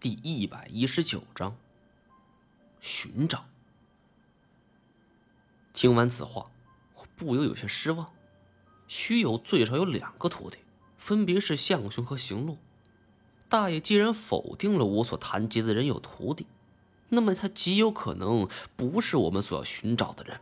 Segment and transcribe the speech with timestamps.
[0.00, 1.54] 第一百一十九章。
[2.80, 3.44] 寻找。
[5.74, 6.50] 听完此话，
[6.94, 8.10] 我不由有些失望。
[8.88, 10.56] 徐友最少有两个徒弟，
[10.96, 12.56] 分别是向雄和行路。
[13.50, 16.46] 大爷既然否定了我所谈及的人有徒弟，
[17.10, 20.40] 那么他极有可能不是我们所要寻找的人。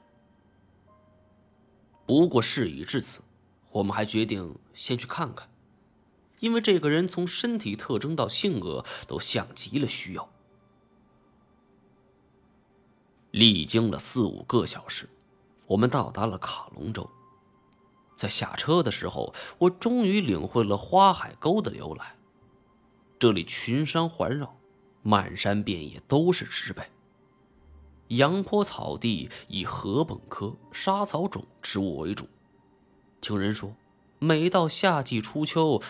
[2.06, 3.22] 不过事已至此，
[3.72, 5.48] 我们还决定先去看看，
[6.40, 10.28] 因为这个人从身体特征到性格都像极了徐友。
[13.30, 15.08] 历经了四五个小时，
[15.66, 17.08] 我们到达了卡隆州。
[18.16, 22.16] 在下车的时候，我终于领会了花海沟的由来。
[23.18, 24.56] 这里群山环绕，
[25.02, 26.82] 漫山遍野都是植被。
[28.08, 32.26] 阳坡草地以禾本科沙草种植物为主。
[33.20, 33.74] 听人说，
[34.18, 35.82] 每到夏季初秋，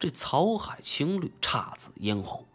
[0.00, 2.46] 这草海青绿，姹紫嫣红；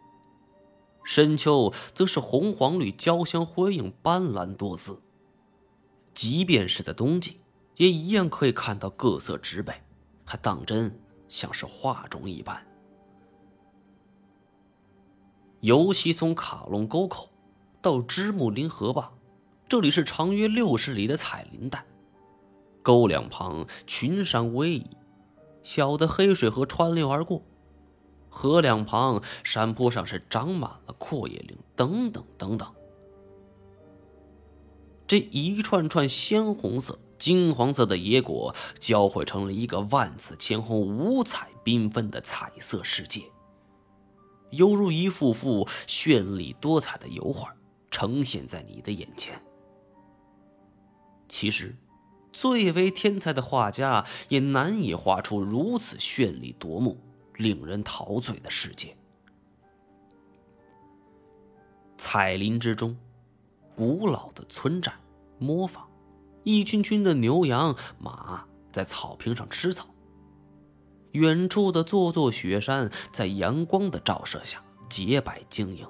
[1.04, 5.00] 深秋则是红黄绿交相辉映，斑斓多姿。
[6.12, 7.40] 即便是在冬季，
[7.76, 9.72] 也一样可以看到各色植被，
[10.24, 12.66] 还当真像是画中一般。
[15.60, 17.30] 尤其从卡隆沟口
[17.80, 19.12] 到芝木林河坝，
[19.68, 21.86] 这里是长约六十里的彩林带。
[22.82, 24.84] 沟两旁群山逶迤，
[25.66, 27.42] 小的黑水河穿流而过。
[28.30, 32.72] 河两旁山坡上是长满了阔叶林，等等等等。
[35.08, 43.22] 这一串串鲜红色、金黄色的野果交汇成了一个万紫千红、五彩缤纷的彩色世界。
[44.50, 47.52] 犹如一幅幅绚丽多彩的油画，
[47.90, 49.42] 呈现在你的眼前。
[51.28, 51.74] 其实，
[52.36, 57.00] 最为天才的画家也难以画出如此绚丽夺目、
[57.36, 58.94] 令人陶醉的世界。
[61.96, 62.94] 彩林之中，
[63.74, 64.92] 古老的村寨
[65.38, 65.88] 磨坊，
[66.44, 69.86] 一群群的牛羊马在草坪上吃草。
[71.12, 75.88] 远处的座座雪山在阳光的照射下洁白晶莹。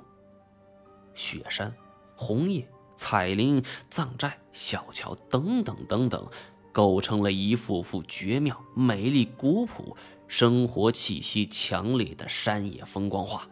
[1.12, 1.74] 雪山、
[2.14, 6.28] 红叶、彩林、藏寨、小桥等等等等，
[6.72, 9.96] 构成了一幅幅绝妙、美丽、古朴、
[10.26, 13.46] 生活气息强烈的山野风光画，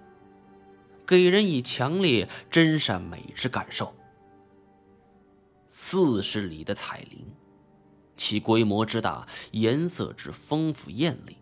[1.07, 3.95] 给人以强烈真善美之感受。
[5.69, 7.27] 四十里的彩林，
[8.17, 11.37] 其规模之大，颜色之丰富艳丽。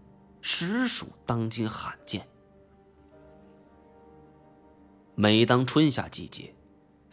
[0.45, 2.27] 实属当今罕见。
[5.15, 6.53] 每当春夏季节，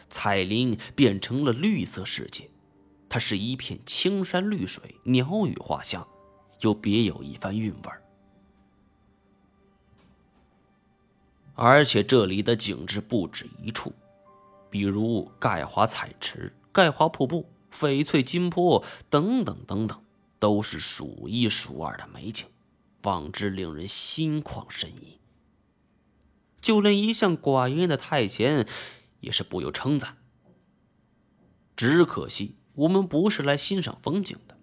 [0.09, 2.49] 彩林变成了绿色世界，
[3.07, 6.07] 它是一片青山绿水，鸟语花香，
[6.61, 7.91] 又别有一番韵味
[11.55, 13.93] 而且这里的景致不止一处，
[14.69, 20.01] 比如盖华彩池、盖华瀑布、翡翠金坡等等等等，
[20.39, 22.47] 都是数一数二的美景。
[23.03, 25.19] 望之令人心旷神怡，
[26.59, 28.67] 就连一向寡言的太前
[29.19, 30.17] 也是不由称赞。
[31.75, 34.57] 只可惜我们不是来欣赏风景的。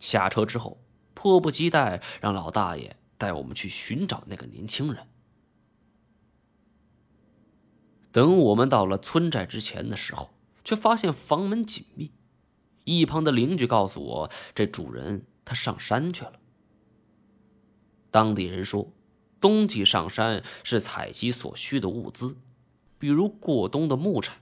[0.00, 0.80] 下车之后，
[1.14, 5.06] 迫不及待让老大爷带我们去寻找那个年轻人。
[8.10, 10.30] 等我们到了村寨之前的时候，
[10.64, 12.12] 却发现房门紧闭。
[12.84, 16.40] 一旁的邻居告诉我，这主人他上山去了。
[18.10, 18.90] 当地人说，
[19.40, 22.36] 冬季上山是采集所需的物资，
[22.98, 24.32] 比如过冬的木柴。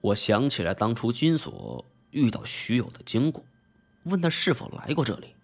[0.00, 3.44] 我想起来当初金锁遇到徐友的经过，
[4.04, 5.34] 问他是否来过这里，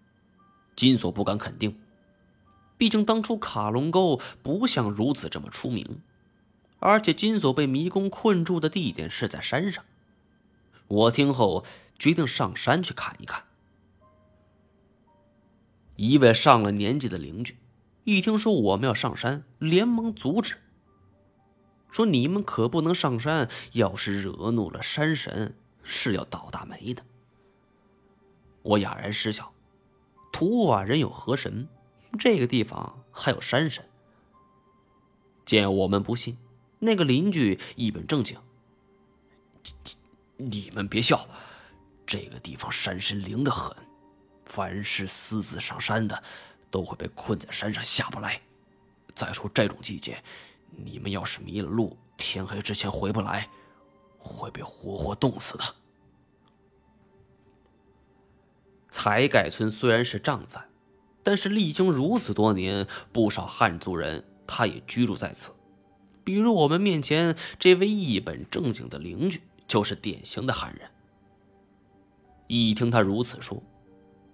[0.74, 1.78] 金锁不敢肯定，
[2.76, 6.02] 毕竟当初卡隆沟不像如此这么出名，
[6.80, 9.84] 而且金锁被迷宫困住的地点是在山上。
[10.88, 11.64] 我听后
[11.98, 13.44] 决定上山去看一看。
[15.96, 17.56] 一位上了年纪的邻居，
[18.04, 20.54] 一听说我们要上山，连忙阻止，
[21.90, 27.04] 说：“你们可不能上山，要是惹怒了山神，是要倒大霉的。”
[28.62, 29.52] 我哑然失笑
[30.32, 31.66] ：“土瓦人有河神，
[32.18, 33.84] 这个地方还有山神。”
[35.46, 36.36] 见我们不信，
[36.78, 38.38] 那个邻居一本正经
[40.36, 41.26] ：“你们别笑，
[42.06, 43.74] 这个地方山神灵得很。”
[44.44, 46.22] 凡是私自上山的，
[46.70, 48.40] 都会被困在山上下不来。
[49.14, 50.22] 再说这种季节，
[50.70, 53.48] 你们要是迷了路，天黑之前回不来，
[54.18, 55.64] 会被活活冻死的。
[58.90, 60.60] 财盖村虽然是障寨，
[61.22, 65.52] 但是历经如此多年，不少汉族人他也居住在此。
[66.24, 70.90] 比如我们面前这位一本正经的邻居，就是典型的汉人。
[72.46, 73.62] 一听他如此说，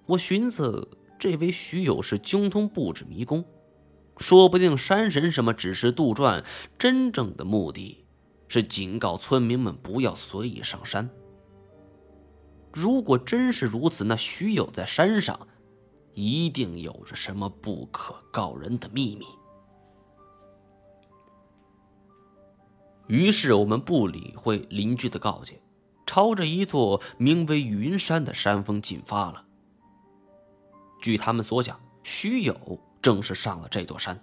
[0.06, 0.88] 我寻思，
[1.18, 3.44] 这位徐友是精通布置迷宫，
[4.16, 6.44] 说不定山神什么只是杜撰，
[6.78, 8.04] 真正的目的
[8.48, 11.10] 是警告村民们不要随意上山。
[12.72, 15.48] 如果真是如此，那徐友在山上
[16.12, 19.26] 一定有着什么不可告人的秘密。
[23.06, 25.60] 于是我们不理会邻居的告诫。
[26.06, 29.42] 朝着一座名为云山的山峰进发了。
[31.00, 34.18] 据他们所讲，徐友正是上了这座山。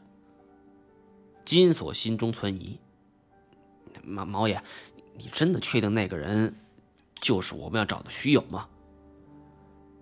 [1.46, 2.80] 金锁心中存疑：
[4.02, 4.60] 毛毛爷，
[5.14, 6.56] 你真的确定那个人
[7.20, 8.68] 就是我们要找的徐友吗？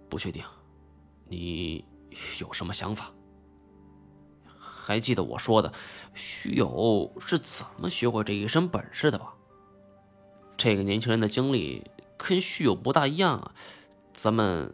[0.07, 0.41] 不确定，
[1.27, 1.83] 你
[2.39, 3.11] 有什么想法？
[4.57, 5.73] 还记得我说的，
[6.13, 9.35] 徐友是怎么学会这一身本事的吧？
[10.55, 11.85] 这个年轻人的经历
[12.15, 13.53] 跟徐友不大一样啊，
[14.13, 14.73] 咱们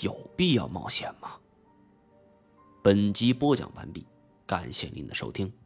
[0.00, 1.36] 有必要冒险吗？
[2.82, 4.04] 本集播讲完毕，
[4.44, 5.61] 感谢您的收听。